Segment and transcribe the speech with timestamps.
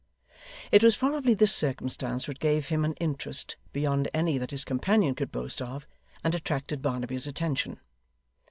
[0.71, 5.13] It was probably this circumstance which gave him an interest beyond any that his companion
[5.13, 5.85] could boast of,
[6.23, 7.79] and attracted Barnaby's attention.